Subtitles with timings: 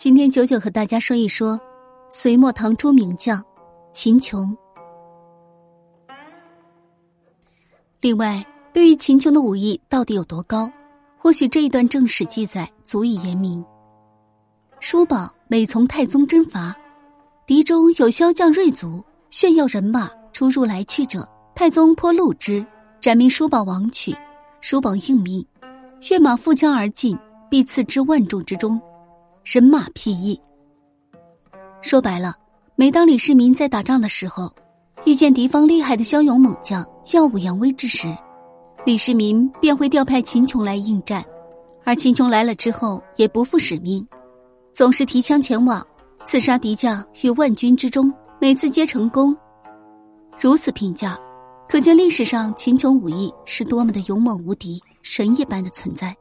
[0.00, 1.60] 今天九九和大家说一说
[2.08, 3.44] 隋末唐初名将
[3.92, 4.56] 秦琼。
[8.00, 8.42] 另外，
[8.72, 10.72] 对于秦琼的武艺到底有多高，
[11.18, 13.62] 或许这一段正史记载足以言明。
[14.78, 16.74] 叔宝每从太宗征伐，
[17.44, 22.64] 敌中有骁将锐卒，炫耀人马出入来去者，太宗颇怒之，
[23.02, 24.16] 斩命叔宝王取。
[24.62, 25.46] 叔宝应命，
[26.08, 27.18] 跃马负枪而进，
[27.50, 28.80] 必刺之万众之中。
[29.42, 30.38] 人马披翼。
[31.80, 32.34] 说白了，
[32.76, 34.52] 每当李世民在打仗的时候，
[35.04, 38.14] 遇见敌方厉害的骁勇猛将，耀武扬威之时，
[38.84, 41.24] 李世民便会调派秦琼来应战。
[41.84, 44.06] 而秦琼来了之后，也不负使命，
[44.74, 45.84] 总是提枪前往，
[46.24, 49.34] 刺杀敌将于万军之中，每次皆成功。
[50.38, 51.18] 如此评价，
[51.66, 56.14] 可见历史上秦琼武艺是多么的勇猛无敌、神一般的存在。